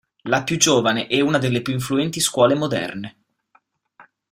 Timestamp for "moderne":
2.55-3.17